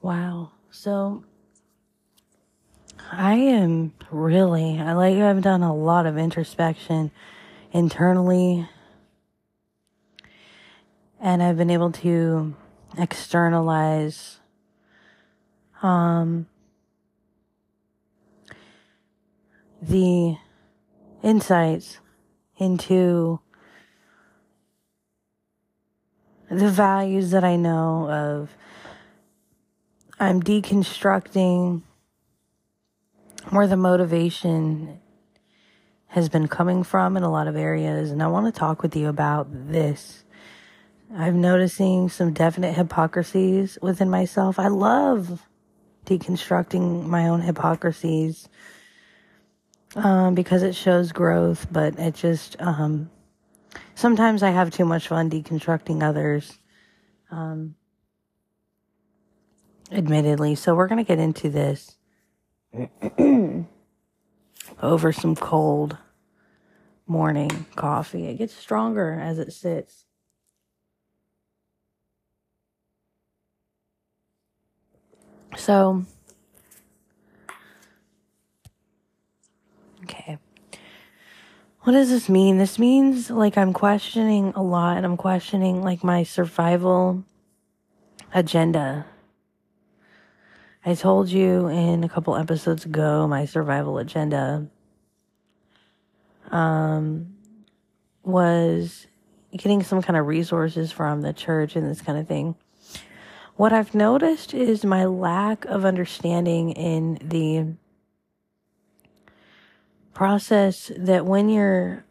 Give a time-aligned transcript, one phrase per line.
[0.00, 0.52] Wow.
[0.70, 1.24] So
[3.10, 7.10] I am really, I like, I've done a lot of introspection
[7.72, 8.68] internally
[11.20, 12.54] and I've been able to
[12.96, 14.38] externalize,
[15.82, 16.46] um,
[19.82, 20.36] the
[21.22, 21.98] insights
[22.56, 23.40] into
[26.50, 28.50] the values that I know of.
[30.20, 31.82] I'm deconstructing
[33.50, 34.98] where the motivation
[36.08, 38.10] has been coming from in a lot of areas.
[38.10, 40.24] And I want to talk with you about this.
[41.14, 44.58] I'm noticing some definite hypocrisies within myself.
[44.58, 45.46] I love
[46.04, 48.48] deconstructing my own hypocrisies
[49.94, 53.08] um, because it shows growth, but it just, um,
[53.94, 56.58] sometimes I have too much fun deconstructing others.
[57.30, 57.76] Um,
[59.90, 60.54] admittedly.
[60.54, 61.96] So we're going to get into this
[64.82, 65.98] over some cold
[67.06, 68.26] morning coffee.
[68.26, 70.04] It gets stronger as it sits.
[75.56, 76.04] So,
[80.04, 80.38] okay.
[81.82, 82.58] What does this mean?
[82.58, 87.24] This means like I'm questioning a lot and I'm questioning like my survival
[88.34, 89.06] agenda.
[90.84, 94.66] I told you in a couple episodes ago my survival agenda
[96.50, 97.34] um
[98.22, 99.06] was
[99.56, 102.54] getting some kind of resources from the church and this kind of thing.
[103.56, 107.74] What I've noticed is my lack of understanding in the
[110.14, 112.04] process that when you're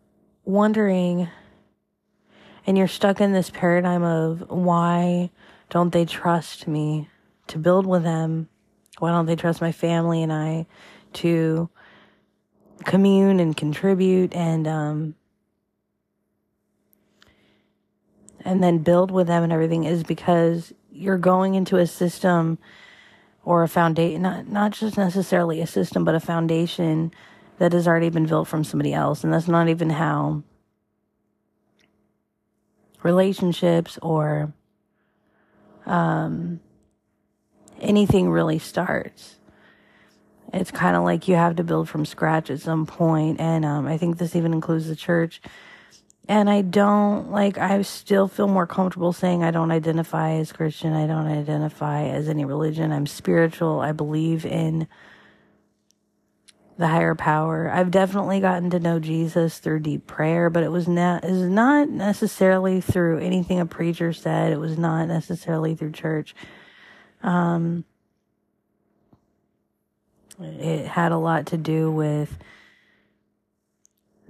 [0.43, 1.29] wondering
[2.65, 5.29] and you're stuck in this paradigm of why
[5.69, 7.09] don't they trust me
[7.47, 8.49] to build with them?
[8.99, 10.65] Why don't they trust my family and I
[11.13, 11.69] to
[12.85, 15.15] commune and contribute and um
[18.45, 22.57] and then build with them and everything is because you're going into a system
[23.43, 27.11] or a foundation not not just necessarily a system but a foundation
[27.57, 29.23] that has already been built from somebody else.
[29.23, 30.43] And that's not even how
[33.03, 34.53] relationships or
[35.85, 36.59] um
[37.81, 39.35] anything really starts
[40.53, 43.87] it's kind of like you have to build from scratch at some point and um,
[43.87, 45.41] i think this even includes the church
[46.29, 50.93] and I don't like, I still feel more comfortable saying I don't identify as Christian.
[50.93, 52.91] I don't identify as any religion.
[52.91, 53.79] I'm spiritual.
[53.79, 54.87] I believe in
[56.77, 57.71] the higher power.
[57.71, 61.89] I've definitely gotten to know Jesus through deep prayer, but it was not, was not
[61.89, 64.51] necessarily through anything a preacher said.
[64.51, 66.35] It was not necessarily through church.
[67.23, 67.83] Um,
[70.39, 72.37] it had a lot to do with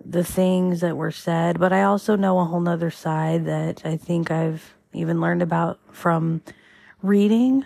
[0.03, 3.97] the things that were said, but I also know a whole nother side that I
[3.97, 6.41] think I've even learned about from
[7.01, 7.65] reading.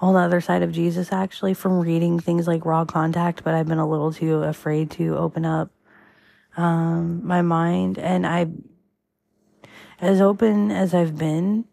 [0.00, 3.68] A whole other side of Jesus actually from reading things like Ra contact, but I've
[3.68, 5.70] been a little too afraid to open up
[6.56, 7.98] um, my mind.
[7.98, 8.46] And I,
[10.00, 11.66] as open as I've been,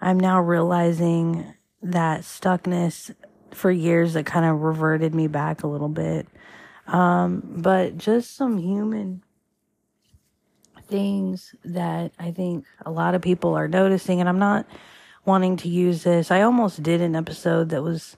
[0.00, 3.14] I'm now realizing that stuckness
[3.52, 6.26] for years that kind of reverted me back a little bit
[6.90, 9.22] um, but just some human
[10.88, 14.20] things that I think a lot of people are noticing.
[14.20, 14.66] And I'm not
[15.24, 16.30] wanting to use this.
[16.30, 18.16] I almost did an episode that was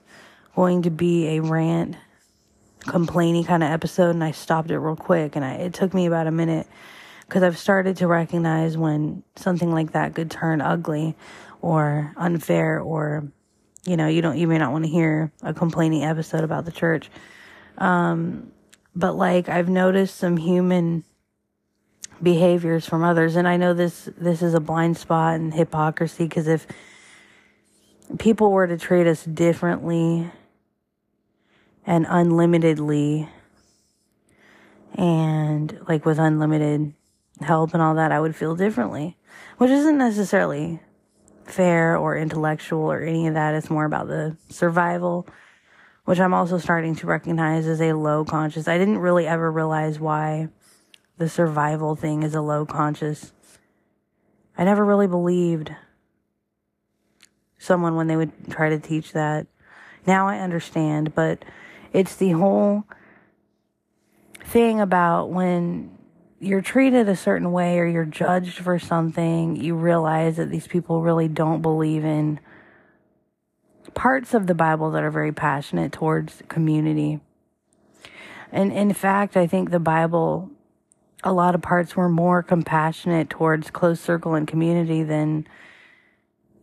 [0.55, 1.95] going to be a rant,
[2.79, 5.35] complaining kind of episode, and I stopped it real quick.
[5.35, 6.65] And I, it took me about a minute
[7.27, 11.15] because I've started to recognize when something like that could turn ugly
[11.63, 13.31] or unfair or
[13.85, 16.71] you know you don't you may not want to hear a complaining episode about the
[16.71, 17.09] church.
[17.77, 18.51] Um
[18.93, 21.05] but like I've noticed some human
[22.21, 26.49] behaviors from others and I know this this is a blind spot and hypocrisy because
[26.49, 26.67] if
[28.19, 30.29] people were to treat us differently
[31.85, 33.29] and unlimitedly
[34.95, 36.93] and like with unlimited
[37.39, 39.17] help and all that I would feel differently
[39.57, 40.81] which isn't necessarily
[41.45, 45.27] fair or intellectual or any of that it's more about the survival
[46.05, 48.67] which I'm also starting to recognize as a low conscious.
[48.67, 50.49] I didn't really ever realize why
[51.17, 53.31] the survival thing is a low conscious.
[54.57, 55.73] I never really believed
[57.57, 59.47] someone when they would try to teach that.
[60.05, 61.45] Now I understand, but
[61.93, 62.83] it's the whole
[64.43, 65.92] thing about when
[66.43, 71.01] you're treated a certain way or you're judged for something, you realize that these people
[71.01, 72.39] really don't believe in
[73.93, 77.21] parts of the Bible that are very passionate towards community.
[78.51, 80.51] And in fact, I think the Bible,
[81.23, 85.47] a lot of parts were more compassionate towards close circle and community than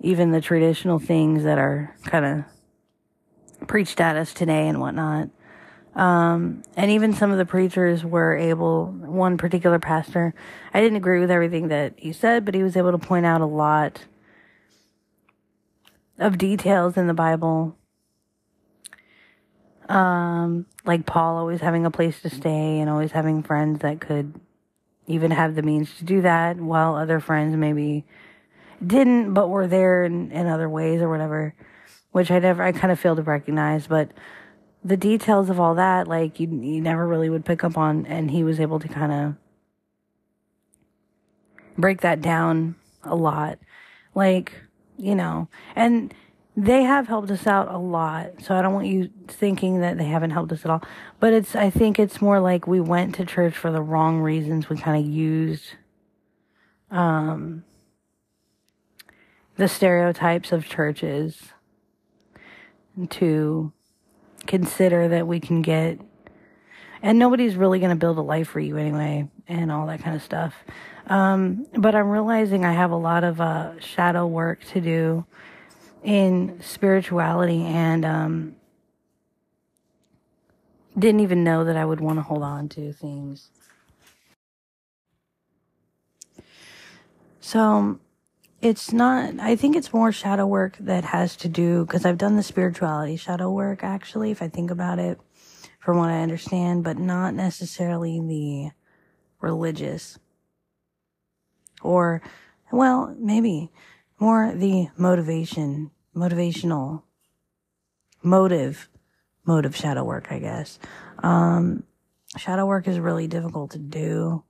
[0.01, 5.31] even the traditional things that are kind of preached at us today and whatnot.
[5.95, 10.35] Um, and even some of the preachers were able, one particular pastor,
[10.73, 13.41] I didn't agree with everything that he said, but he was able to point out
[13.41, 14.05] a lot
[16.19, 17.77] of details in the Bible.
[19.89, 24.39] Um, like Paul always having a place to stay and always having friends that could
[25.09, 28.05] even have the means to do that, while other friends maybe
[28.87, 31.53] didn't, but were there in, in other ways or whatever,
[32.13, 34.13] which I never, I kind of failed to recognize, but
[34.85, 38.31] the details of all that, like you, you never really would pick up on, and
[38.31, 39.35] he was able to kind of
[41.77, 43.59] break that down a lot.
[44.15, 44.53] Like,
[44.97, 46.13] you know, and
[46.57, 48.43] they have helped us out a lot.
[48.43, 50.83] So I don't want you thinking that they haven't helped us at all.
[51.19, 54.69] But it's, I think it's more like we went to church for the wrong reasons.
[54.69, 55.75] We kind of used,
[56.91, 57.65] um,
[59.57, 61.51] the stereotypes of churches
[63.11, 63.73] to
[64.47, 66.01] consider that we can get
[67.03, 70.15] and nobody's really going to build a life for you anyway and all that kind
[70.15, 70.55] of stuff.
[71.07, 75.25] Um, but i'm realizing i have a lot of uh, shadow work to do
[76.05, 78.57] in spirituality and um,
[80.99, 83.51] didn't even know that i would want to hold on to things.
[87.41, 87.99] So
[88.61, 92.37] it's not i think it's more shadow work that has to do because i've done
[92.37, 95.19] the spirituality shadow work actually if i think about it
[95.79, 98.71] from what i understand but not necessarily the
[99.41, 100.19] religious.
[101.83, 102.23] Or
[102.71, 103.71] well maybe
[104.19, 107.03] more the motivation motivational
[108.23, 108.89] motive
[109.47, 110.79] motive shadow work i guess.
[111.23, 111.85] Um
[112.37, 114.45] shadow work is really difficult to do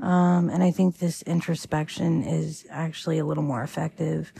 [0.00, 4.32] um, and I think this introspection is actually a little more effective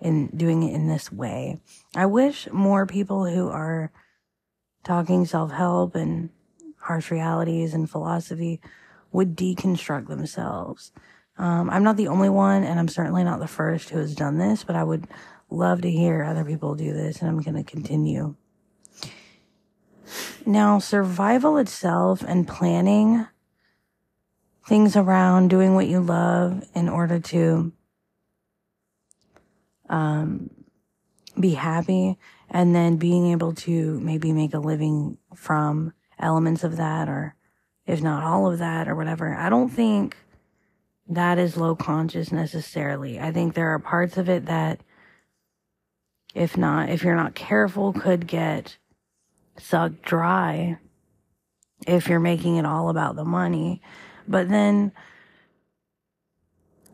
[0.00, 1.60] in doing it in this way.
[1.94, 3.92] I wish more people who are
[4.84, 6.30] talking self-help and
[6.78, 8.60] harsh realities and philosophy
[9.12, 10.90] would deconstruct themselves.
[11.38, 14.38] Um, I'm not the only one, and I'm certainly not the first who has done
[14.38, 15.06] this, but I would
[15.50, 18.34] love to hear other people do this, and I'm going to continue.
[20.44, 23.26] Now, survival itself and planning
[24.66, 27.72] things around, doing what you love in order to
[29.88, 30.50] um,
[31.38, 32.18] be happy,
[32.50, 37.34] and then being able to maybe make a living from elements of that, or
[37.86, 39.34] if not all of that, or whatever.
[39.34, 40.16] I don't think
[41.08, 43.18] that is low conscious necessarily.
[43.18, 44.80] I think there are parts of it that,
[46.34, 48.76] if not, if you're not careful, could get
[49.58, 50.78] sucked dry
[51.86, 53.82] if you're making it all about the money.
[54.32, 54.92] But then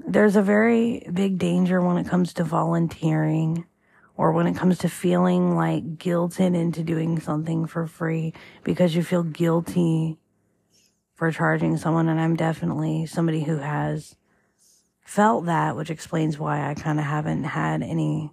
[0.04, 3.64] there's a very big danger when it comes to volunteering
[4.16, 9.04] or when it comes to feeling like guilted into doing something for free because you
[9.04, 10.18] feel guilty
[11.14, 12.08] for charging someone.
[12.08, 14.16] And I'm definitely somebody who has
[15.00, 18.32] felt that, which explains why I kind of haven't had any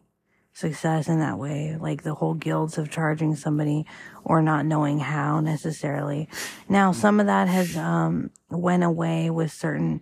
[0.56, 3.86] success in that way, like the whole guilds of charging somebody
[4.24, 6.30] or not knowing how necessarily.
[6.70, 10.02] Now, some of that has, um, went away with certain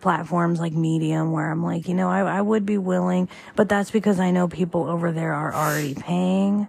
[0.00, 3.92] platforms like Medium where I'm like, you know, I, I would be willing, but that's
[3.92, 6.66] because I know people over there are already paying.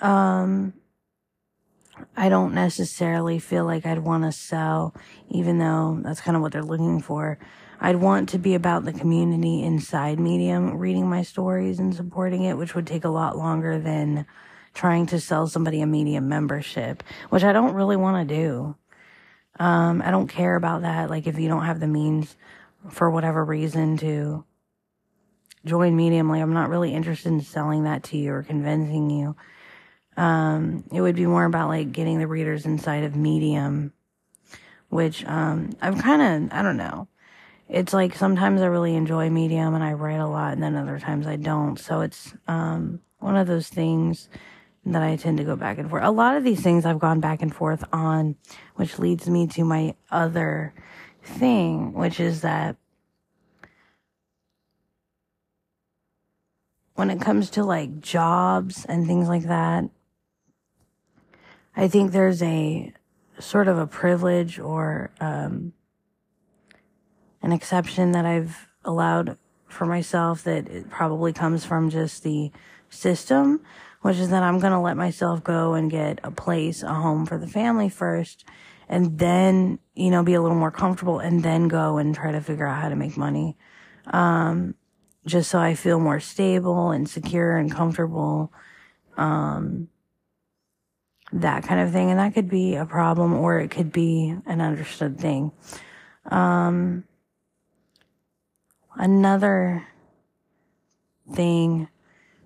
[0.00, 0.74] Um,
[2.16, 4.94] I don't necessarily feel like I'd want to sell,
[5.28, 7.36] even though that's kind of what they're looking for.
[7.80, 12.56] I'd want to be about the community inside Medium, reading my stories and supporting it,
[12.56, 14.26] which would take a lot longer than
[14.74, 18.76] trying to sell somebody a Medium membership, which I don't really want to do.
[19.60, 21.08] Um, I don't care about that.
[21.08, 22.36] Like, if you don't have the means
[22.90, 24.44] for whatever reason to
[25.64, 29.36] join Medium, like, I'm not really interested in selling that to you or convincing you.
[30.16, 33.92] Um, it would be more about like getting the readers inside of Medium,
[34.88, 37.06] which, um, I'm kind of, I don't know
[37.68, 40.98] it's like sometimes I really enjoy Medium and I write a lot, and then other
[40.98, 41.78] times I don't.
[41.78, 44.28] So it's um, one of those things
[44.86, 46.02] that I tend to go back and forth.
[46.04, 48.36] A lot of these things I've gone back and forth on,
[48.76, 50.72] which leads me to my other
[51.22, 52.76] thing, which is that
[56.94, 59.84] when it comes to like jobs and things like that,
[61.76, 62.92] I think there's a
[63.38, 65.74] sort of a privilege or um,
[67.42, 72.50] an exception that I've allowed for myself that it probably comes from just the
[72.90, 73.60] system,
[74.02, 77.26] which is that I'm going to let myself go and get a place, a home
[77.26, 78.44] for the family first,
[78.88, 82.40] and then, you know, be a little more comfortable and then go and try to
[82.40, 83.56] figure out how to make money.
[84.06, 84.74] Um,
[85.26, 88.50] just so I feel more stable and secure and comfortable.
[89.18, 89.88] Um,
[91.32, 92.10] that kind of thing.
[92.10, 95.52] And that could be a problem or it could be an understood thing.
[96.30, 97.04] Um,
[98.98, 99.86] another
[101.32, 101.88] thing,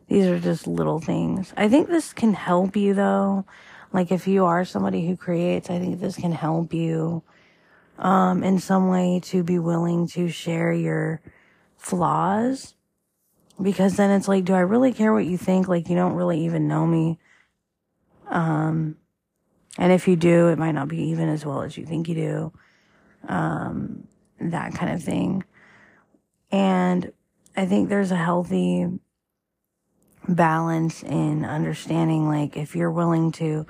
[0.08, 1.52] these are just little things.
[1.56, 3.44] I think this can help you though.
[3.92, 7.22] Like if you are somebody who creates, I think this can help you,
[7.98, 11.20] um, in some way to be willing to share your
[11.76, 12.74] flaws.
[13.60, 15.68] Because then it's like, do I really care what you think?
[15.68, 17.18] Like you don't really even know me.
[18.28, 18.96] Um,
[19.78, 22.14] and if you do, it might not be even as well as you think you
[22.14, 22.52] do.
[23.28, 24.08] Um,
[24.40, 25.44] that kind of thing.
[26.52, 27.12] And
[27.56, 28.86] I think there's a healthy
[30.28, 33.66] balance in understanding, like, if you're willing to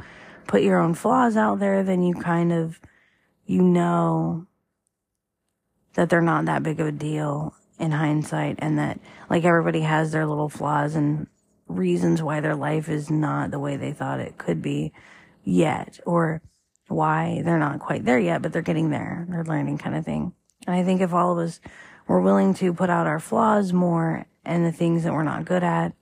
[0.46, 2.80] put your own flaws out there, then you kind of,
[3.46, 4.46] you know
[5.94, 8.98] that they're not that big of a deal in hindsight and that,
[9.30, 11.26] like, everybody has their little flaws and
[11.68, 14.92] reasons why their life is not the way they thought it could be
[15.44, 16.42] yet or
[16.88, 19.26] why they're not quite there yet, but they're getting there.
[19.28, 20.34] They're learning kind of thing.
[20.66, 21.60] And I think if all of us
[22.12, 25.64] were willing to put out our flaws more and the things that we're not good
[25.64, 25.94] at,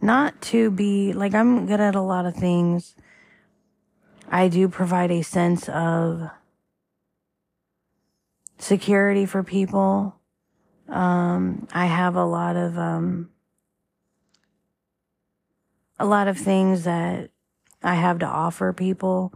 [0.00, 2.94] not to be like I'm good at a lot of things.
[4.30, 6.30] I do provide a sense of
[8.58, 10.14] security for people.
[10.88, 13.30] Um, I have a lot of, um,
[15.98, 17.30] a lot of things that
[17.82, 19.32] I have to offer people,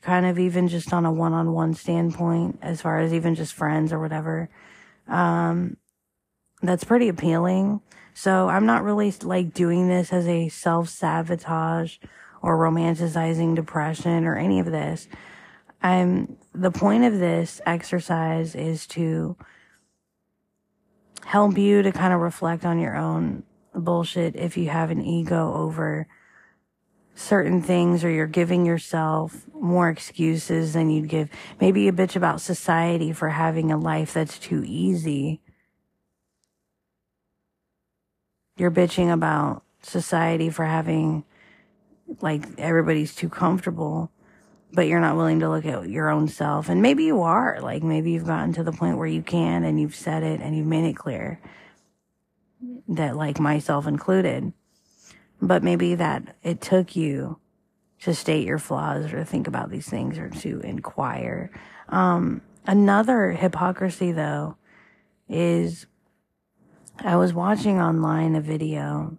[0.00, 3.52] kind of even just on a one on one standpoint, as far as even just
[3.52, 4.48] friends or whatever.
[5.08, 5.76] Um,
[6.62, 7.80] that's pretty appealing.
[8.14, 11.98] So I'm not really like doing this as a self sabotage
[12.42, 15.08] or romanticizing depression or any of this.
[15.82, 19.36] I'm, the point of this exercise is to
[21.24, 25.52] help you to kind of reflect on your own bullshit if you have an ego
[25.54, 26.08] over
[27.18, 31.28] certain things or you're giving yourself more excuses than you'd give.
[31.60, 35.40] Maybe you bitch about society for having a life that's too easy.
[38.56, 41.24] You're bitching about society for having
[42.20, 44.12] like everybody's too comfortable,
[44.72, 46.68] but you're not willing to look at your own self.
[46.68, 49.80] And maybe you are, like maybe you've gotten to the point where you can and
[49.80, 51.40] you've said it and you've made it clear
[52.86, 54.52] that like myself included.
[55.40, 57.38] But maybe that it took you
[58.00, 61.50] to state your flaws or to think about these things or to inquire.
[61.88, 64.56] Um, another hypocrisy though
[65.28, 65.86] is
[66.98, 69.16] I was watching online a video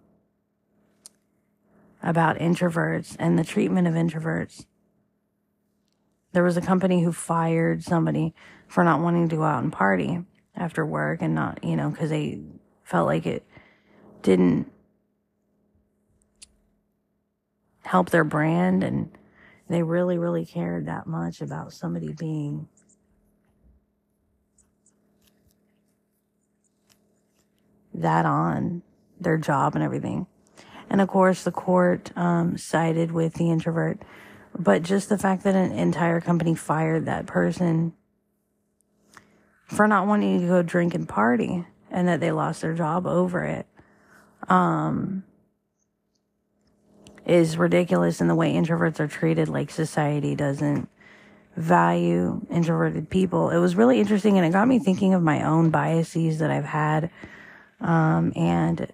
[2.02, 4.66] about introverts and the treatment of introverts.
[6.32, 8.34] There was a company who fired somebody
[8.68, 10.24] for not wanting to go out and party
[10.56, 12.40] after work and not, you know, cause they
[12.84, 13.44] felt like it
[14.22, 14.72] didn't
[17.90, 19.10] help their brand and
[19.68, 22.68] they really, really cared that much about somebody being
[27.96, 28.84] that on
[29.20, 30.28] their job and everything.
[30.88, 34.00] And of course, the court um, sided with the introvert.
[34.58, 37.94] But just the fact that an entire company fired that person
[39.66, 43.44] for not wanting to go drink and party and that they lost their job over
[43.46, 43.66] it
[44.48, 45.24] um,
[47.30, 50.90] is ridiculous in the way introverts are treated like society doesn't
[51.56, 53.50] value introverted people.
[53.50, 56.66] It was really interesting and it got me thinking of my own biases that I've
[56.66, 57.12] had.
[57.82, 58.92] Um, and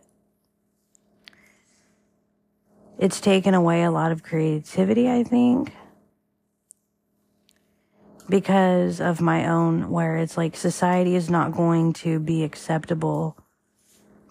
[2.97, 5.73] it's taken away a lot of creativity, I think,
[8.27, 13.37] because of my own, where it's like society is not going to be acceptable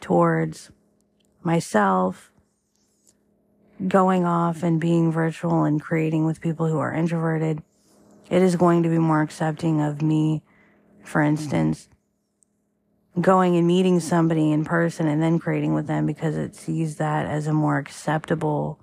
[0.01, 0.71] towards
[1.43, 2.31] myself
[3.89, 7.63] going off and being virtual and creating with people who are introverted.
[8.31, 10.43] It is going to be more accepting of me,
[11.03, 11.89] for instance,
[13.21, 17.27] going and meeting somebody in person and then creating with them because it sees that
[17.27, 18.81] as a more acceptable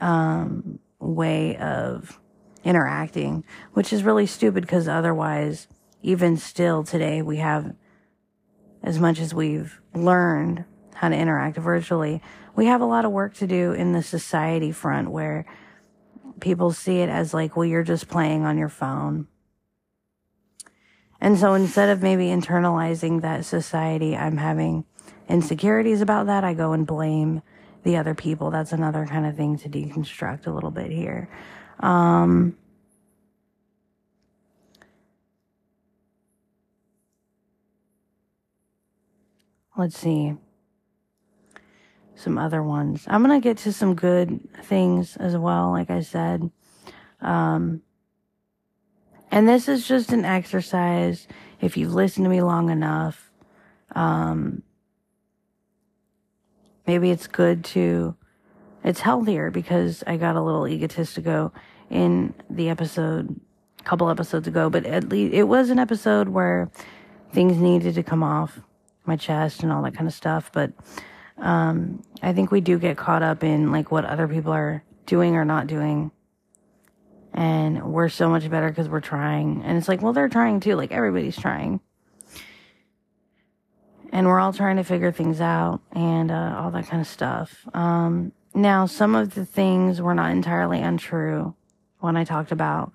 [0.00, 2.18] um, way of
[2.64, 5.68] interacting, which is really stupid because otherwise,
[6.02, 7.74] even still today, we have
[8.82, 10.64] as much as we've learned
[10.98, 12.22] how to interact virtually,
[12.56, 15.46] we have a lot of work to do in the society front where
[16.40, 19.26] people see it as like, well, you're just playing on your phone
[21.20, 24.84] And so instead of maybe internalizing that society, I'm having
[25.28, 27.42] insecurities about that, I go and blame
[27.84, 28.50] the other people.
[28.50, 31.28] That's another kind of thing to deconstruct a little bit here.
[31.80, 32.56] Um,
[39.76, 40.36] let's see
[42.18, 43.04] some other ones.
[43.06, 46.50] I'm going to get to some good things as well, like I said.
[47.20, 47.82] Um,
[49.30, 51.28] and this is just an exercise.
[51.60, 53.30] If you've listened to me long enough,
[53.94, 54.62] um,
[56.86, 58.16] maybe it's good to,
[58.82, 61.54] it's healthier because I got a little egotistical
[61.88, 63.40] in the episode,
[63.78, 66.68] a couple episodes ago, but at least it was an episode where
[67.32, 68.60] things needed to come off
[69.04, 70.50] my chest and all that kind of stuff.
[70.52, 70.72] But,
[71.40, 75.36] um, I think we do get caught up in like what other people are doing
[75.36, 76.10] or not doing.
[77.32, 79.62] And we're so much better because we're trying.
[79.62, 80.74] And it's like, well, they're trying too.
[80.74, 81.80] Like everybody's trying.
[84.10, 87.66] And we're all trying to figure things out and uh, all that kind of stuff.
[87.74, 91.54] Um, now, some of the things were not entirely untrue
[92.00, 92.92] when I talked about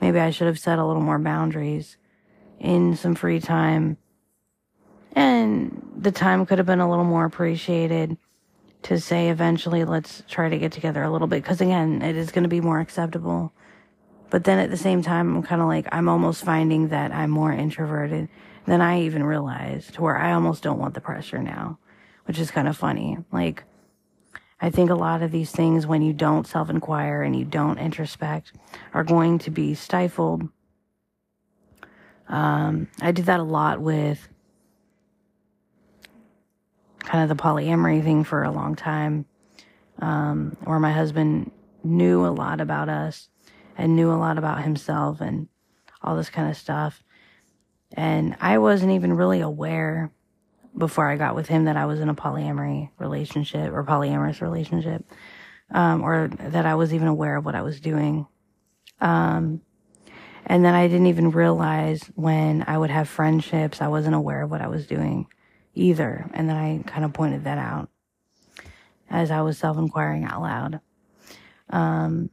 [0.00, 1.96] maybe I should have set a little more boundaries
[2.58, 3.96] in some free time
[5.12, 8.16] and the time could have been a little more appreciated
[8.82, 11.44] to say eventually let's try to get together a little bit.
[11.44, 13.52] Cause again, it is going to be more acceptable.
[14.30, 17.30] But then at the same time, I'm kind of like, I'm almost finding that I'm
[17.30, 18.28] more introverted
[18.66, 21.78] than I even realized where I almost don't want the pressure now,
[22.24, 23.18] which is kind of funny.
[23.30, 23.64] Like,
[24.60, 27.78] I think a lot of these things, when you don't self inquire and you don't
[27.78, 28.52] introspect,
[28.94, 30.48] are going to be stifled.
[32.28, 34.28] Um, I did that a lot with
[37.04, 39.26] kind of the polyamory thing for a long time,
[39.98, 41.50] um, where my husband
[41.84, 43.28] knew a lot about us
[43.76, 45.48] and knew a lot about himself and
[46.02, 47.02] all this kind of stuff.
[47.92, 50.12] And I wasn't even really aware
[50.76, 55.04] before I got with him that I was in a polyamory relationship or polyamorous relationship,
[55.70, 58.26] um, or that I was even aware of what I was doing.
[59.00, 59.60] Um,
[60.46, 64.50] and then I didn't even realize when I would have friendships, I wasn't aware of
[64.50, 65.26] what I was doing
[65.74, 66.28] either.
[66.32, 67.88] And then I kind of pointed that out
[69.10, 70.80] as I was self inquiring out loud.
[71.70, 72.30] Um,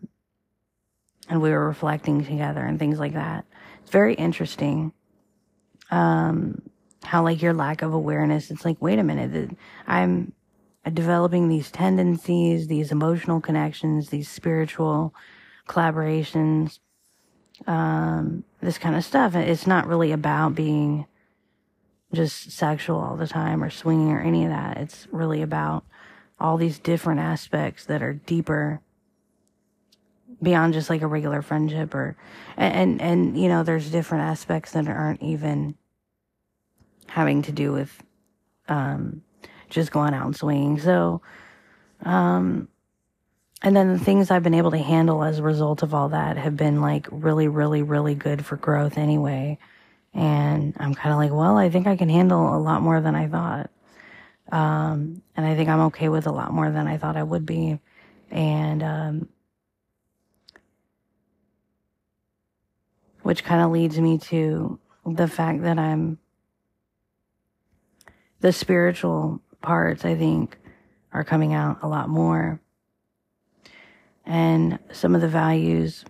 [1.30, 3.46] and we were reflecting together and things like that.
[3.82, 4.94] It's very interesting.
[5.92, 6.62] Um,
[7.04, 9.56] how like your lack of awareness, it's like, wait a minute,
[9.88, 10.34] I'm
[10.94, 15.14] developing these tendencies, these emotional connections, these spiritual
[15.68, 16.80] collaborations,
[17.68, 19.36] um, this kind of stuff.
[19.36, 21.06] It's not really about being
[22.14, 24.78] just sexual all the time or swinging or any of that.
[24.78, 25.84] It's really about
[26.40, 28.82] all these different aspects that are deeper
[30.42, 32.16] beyond just like a regular friendship or
[32.56, 35.76] and and, and you know there's different aspects that aren't even
[37.08, 38.02] having to do with
[38.68, 39.22] um
[39.70, 41.22] just going out and swinging so
[42.04, 42.68] um
[43.62, 46.38] and then the things I've been able to handle as a result of all that
[46.38, 49.58] have been like really really really good for growth anyway
[50.14, 53.16] and I'm kind of like, well, I think I can handle a lot more than
[53.16, 53.70] I thought.
[54.52, 57.46] Um, and I think I'm okay with a lot more than I thought I would
[57.46, 57.80] be.
[58.32, 59.30] And, um,
[63.22, 66.18] which kind of leads me to the fact that I'm
[68.40, 70.58] the spiritual parts, I think,
[71.12, 72.60] are coming out a lot more.
[74.26, 76.06] And some of the values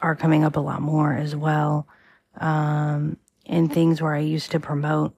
[0.00, 1.86] are coming up a lot more as well
[2.38, 5.14] um, in things where I used to promote,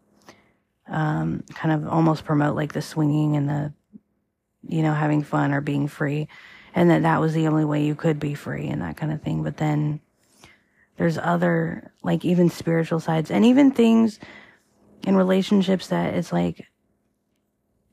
[0.88, 3.72] um, kind of almost promote like the swinging and the,
[4.66, 6.28] you know, having fun or being free.
[6.74, 9.22] And that that was the only way you could be free and that kind of
[9.22, 9.42] thing.
[9.42, 10.00] But then
[10.96, 14.18] there's other, like even spiritual sides and even things
[15.06, 16.66] in relationships that it's like,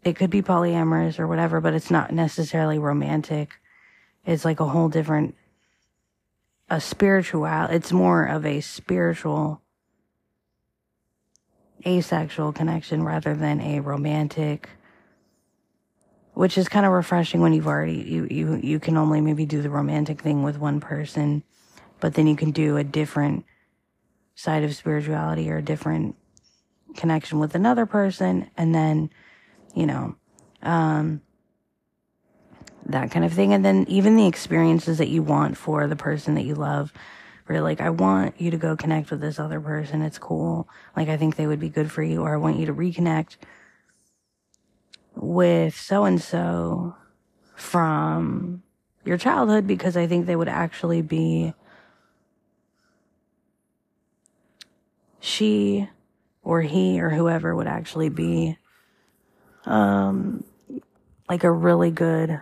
[0.03, 3.53] it could be polyamorous or whatever, but it's not necessarily romantic.
[4.25, 5.35] It's like a whole different
[6.69, 9.61] a spiritual, it's more of a spiritual,
[11.85, 14.69] asexual connection rather than a romantic,
[16.33, 19.61] which is kind of refreshing when you've already, you, you, you can only maybe do
[19.61, 21.43] the romantic thing with one person,
[21.99, 23.45] but then you can do a different
[24.33, 26.15] side of spirituality or a different
[26.97, 28.49] connection with another person.
[28.57, 29.09] And then,
[29.75, 30.15] you know,
[30.61, 31.21] um,
[32.85, 33.53] that kind of thing.
[33.53, 36.93] And then even the experiences that you want for the person that you love,
[37.47, 40.01] where like, I want you to go connect with this other person.
[40.01, 40.67] It's cool.
[40.95, 43.37] Like, I think they would be good for you, or I want you to reconnect
[45.15, 46.95] with so and so
[47.55, 48.61] from
[49.05, 51.53] your childhood because I think they would actually be
[55.19, 55.89] she
[56.43, 58.57] or he or whoever would actually be
[59.65, 60.43] um
[61.29, 62.39] like a really good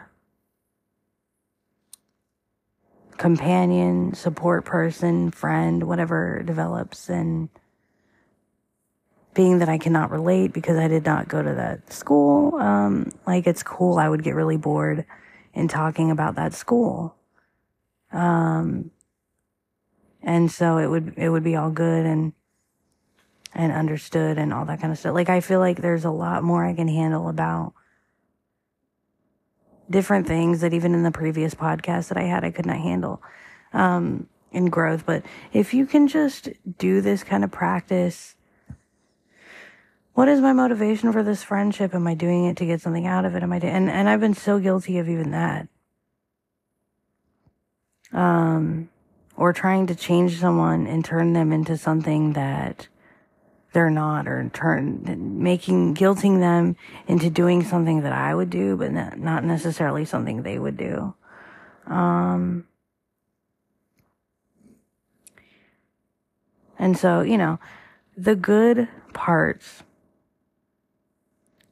[3.24, 7.48] companion, support person, friend, whatever develops and
[9.34, 13.48] being that I cannot relate because I did not go to that school, um, like
[13.48, 13.98] it's cool.
[13.98, 15.06] I would get really bored
[15.54, 17.16] in talking about that school.
[18.12, 18.92] Um,
[20.22, 22.34] and so it would, it would be all good and,
[23.56, 25.14] and understood and all that kind of stuff.
[25.16, 27.72] Like I feel like there's a lot more I can handle about
[29.90, 33.22] different things that even in the previous podcast that I had, I could not handle,
[33.74, 35.06] um, in growth.
[35.06, 38.36] But if you can just do this kind of practice,
[40.14, 41.96] what is my motivation for this friendship?
[41.96, 43.44] Am I doing it to get something out of it?
[43.44, 45.68] Am I, doing and, and I've been so guilty of even that.
[48.12, 48.90] Um,
[49.36, 52.88] or trying to change someone and turn them into something that
[53.74, 55.04] they're not or turn
[55.42, 56.76] making guilting them
[57.08, 61.14] into doing something that I would do but not necessarily something they would do.
[61.88, 62.66] Um
[66.80, 67.60] and so you know
[68.16, 69.84] the good parts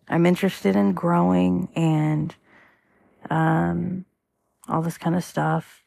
[0.09, 2.35] I'm interested in growing and
[3.29, 4.05] um
[4.67, 5.83] all this kind of stuff.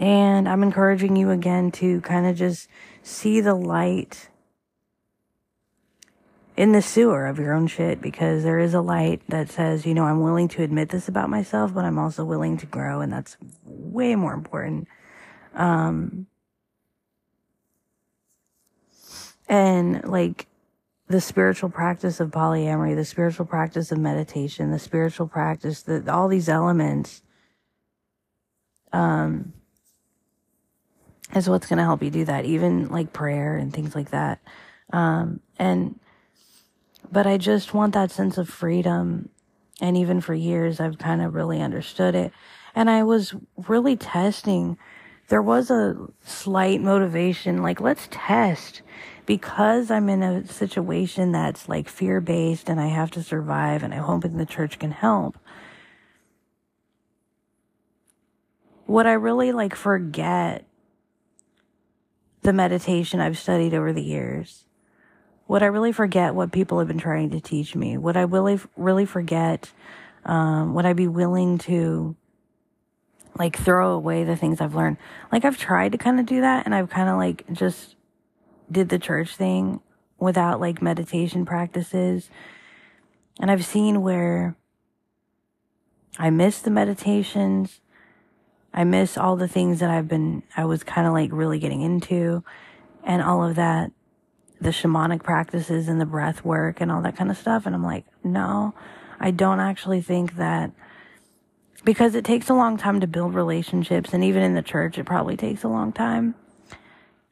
[0.00, 2.68] And I'm encouraging you again to kind of just
[3.02, 4.28] see the light
[6.56, 9.94] in the sewer of your own shit because there is a light that says, you
[9.94, 13.00] know, I'm willing to admit this about myself, but I'm also willing to grow.
[13.00, 14.86] And that's way more important.
[15.54, 16.26] Um,
[19.48, 20.46] and like
[21.08, 26.28] the spiritual practice of polyamory, the spiritual practice of meditation, the spiritual practice, that all
[26.28, 27.22] these elements,
[28.92, 29.52] um,
[31.34, 32.44] is what's going to help you do that.
[32.44, 34.40] Even like prayer and things like that.
[34.92, 35.98] Um, and
[37.10, 39.28] but I just want that sense of freedom.
[39.80, 42.32] And even for years, I've kind of really understood it.
[42.74, 43.34] And I was
[43.68, 44.78] really testing.
[45.28, 48.82] There was a slight motivation, like, let's test
[49.26, 53.94] because I'm in a situation that's like fear based and I have to survive and
[53.94, 55.38] I'm hoping the church can help.
[58.86, 60.66] What I really like forget
[62.42, 64.66] the meditation I've studied over the years
[65.46, 67.96] would I really forget what people have been trying to teach me?
[67.96, 69.70] Would I really, really forget?
[70.24, 72.16] Um, would I be willing to
[73.38, 74.96] like throw away the things I've learned?
[75.30, 77.96] Like I've tried to kind of do that and I've kind of like just
[78.70, 79.80] did the church thing
[80.18, 82.30] without like meditation practices.
[83.38, 84.56] And I've seen where
[86.18, 87.80] I miss the meditations.
[88.72, 91.82] I miss all the things that I've been, I was kind of like really getting
[91.82, 92.42] into
[93.04, 93.92] and all of that
[94.64, 97.66] the shamanic practices and the breath work and all that kind of stuff.
[97.66, 98.74] And I'm like, no,
[99.20, 100.72] I don't actually think that
[101.84, 104.12] because it takes a long time to build relationships.
[104.12, 106.34] And even in the church, it probably takes a long time.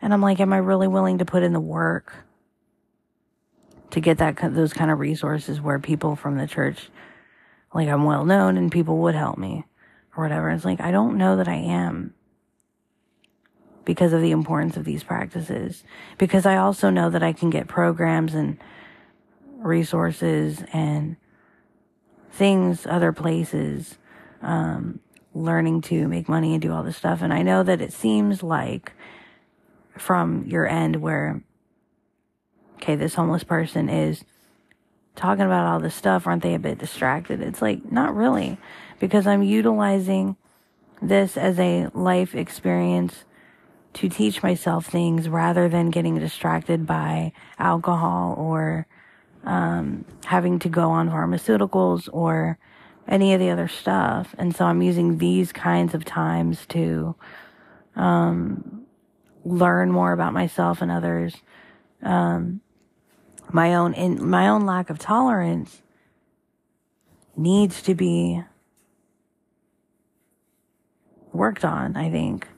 [0.01, 2.12] And I'm like, am I really willing to put in the work
[3.90, 6.90] to get that, those kind of resources where people from the church,
[7.75, 9.64] like I'm well known and people would help me
[10.16, 10.51] or whatever.
[10.51, 12.14] It's like, I don't know that I am
[13.85, 15.85] because of the importance of these practices.
[16.18, 18.59] Because I also know that I can get programs and
[19.59, 21.16] resources and
[22.31, 23.99] things other places,
[24.40, 25.01] um,
[25.35, 27.23] learning to make money and do all this stuff.
[27.23, 28.92] And I know that it seems like
[29.99, 31.42] from your end where,
[32.77, 34.25] okay, this homeless person is
[35.14, 36.27] talking about all this stuff.
[36.27, 37.40] Aren't they a bit distracted?
[37.40, 38.59] It's like, not really,
[38.99, 40.37] because I'm utilizing
[41.01, 43.25] this as a life experience
[43.94, 48.87] to teach myself things rather than getting distracted by alcohol or
[49.44, 52.59] um, having to go on pharmaceuticals or
[53.09, 54.35] any of the other stuff.
[54.38, 57.14] And so I'm using these kinds of times to
[57.96, 58.87] um,
[59.44, 61.37] learn more about myself and others.
[62.02, 62.61] Um,
[63.50, 65.83] my own in my own lack of tolerance
[67.37, 68.42] needs to be
[71.33, 71.96] worked on.
[71.96, 72.48] I think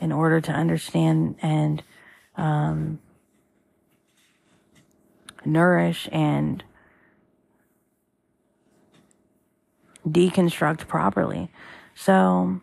[0.00, 1.82] in order to understand and
[2.36, 3.00] um,
[5.44, 6.62] nourish and
[10.06, 11.50] deconstruct properly.
[11.94, 12.60] So,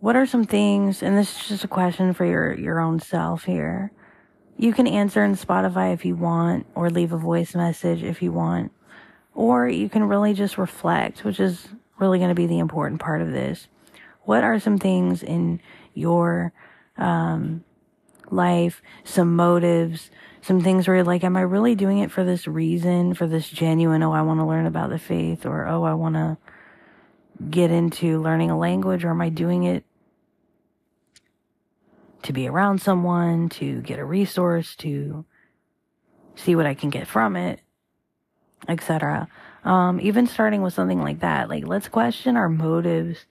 [0.00, 3.44] what are some things, and this is just a question for your, your own self
[3.44, 3.92] here.
[4.56, 8.32] You can answer in Spotify if you want, or leave a voice message if you
[8.32, 8.72] want,
[9.34, 13.20] or you can really just reflect, which is really going to be the important part
[13.20, 13.68] of this
[14.28, 15.58] what are some things in
[15.94, 16.52] your
[16.98, 17.64] um,
[18.30, 20.10] life, some motives,
[20.42, 23.48] some things where you're like, am I really doing it for this reason, for this
[23.48, 26.36] genuine, oh, I want to learn about the faith, or oh, I want to
[27.48, 29.82] get into learning a language, or am I doing it
[32.24, 35.24] to be around someone, to get a resource, to
[36.34, 37.62] see what I can get from it,
[38.68, 39.26] etc.
[39.64, 43.24] Um, even starting with something like that, like let's question our motives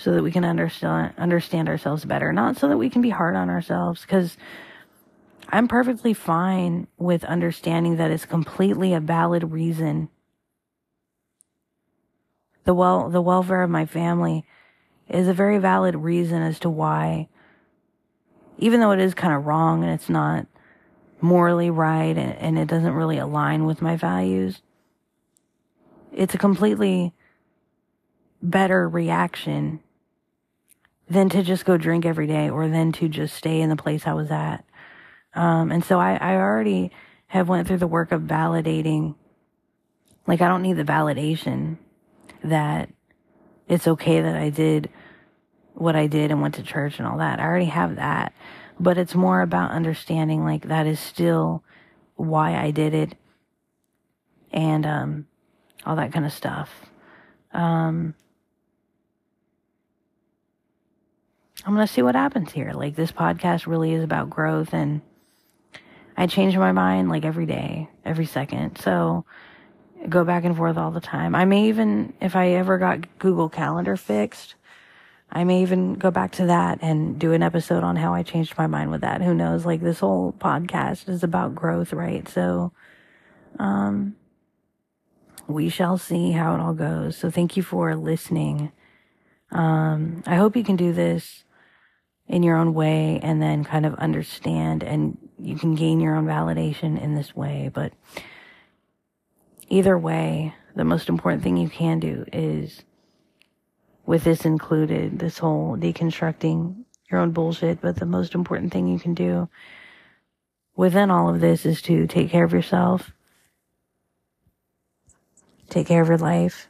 [0.00, 3.36] so that we can understand understand ourselves better, not so that we can be hard
[3.36, 4.38] on ourselves because
[5.50, 10.08] I'm perfectly fine with understanding that it's completely a valid reason.
[12.64, 14.46] The well the welfare of my family
[15.06, 17.28] is a very valid reason as to why
[18.56, 20.46] even though it is kind of wrong and it's not
[21.20, 24.62] morally right and, and it doesn't really align with my values,
[26.12, 27.12] it's a completely
[28.42, 29.80] better reaction
[31.10, 34.06] than to just go drink every day or than to just stay in the place
[34.06, 34.64] I was at.
[35.34, 36.92] Um, and so I, I already
[37.26, 39.16] have went through the work of validating.
[40.26, 41.78] Like I don't need the validation
[42.44, 42.90] that
[43.68, 44.88] it's okay that I did
[45.74, 47.40] what I did and went to church and all that.
[47.40, 48.32] I already have that.
[48.78, 51.64] But it's more about understanding like that is still
[52.14, 53.14] why I did it
[54.52, 55.26] and um
[55.84, 56.70] all that kind of stuff.
[57.52, 58.14] Um
[61.66, 62.72] I'm going to see what happens here.
[62.72, 65.02] Like this podcast really is about growth and
[66.16, 68.78] I change my mind like every day, every second.
[68.78, 69.24] So
[70.08, 71.34] go back and forth all the time.
[71.34, 74.54] I may even, if I ever got Google Calendar fixed,
[75.30, 78.58] I may even go back to that and do an episode on how I changed
[78.58, 79.22] my mind with that.
[79.22, 79.64] Who knows?
[79.64, 82.26] Like this whole podcast is about growth, right?
[82.28, 82.72] So,
[83.58, 84.16] um,
[85.46, 87.16] we shall see how it all goes.
[87.16, 88.72] So thank you for listening.
[89.50, 91.44] Um, I hope you can do this
[92.30, 96.26] in your own way and then kind of understand and you can gain your own
[96.26, 97.68] validation in this way.
[97.74, 97.92] But
[99.68, 102.84] either way, the most important thing you can do is
[104.06, 107.80] with this included, this whole deconstructing your own bullshit.
[107.80, 109.48] But the most important thing you can do
[110.76, 113.10] within all of this is to take care of yourself,
[115.68, 116.68] take care of your life,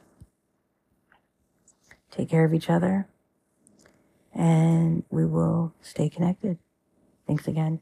[2.09, 3.07] take care of each other
[4.33, 6.57] and we will stay connected.
[7.27, 7.81] Thanks again.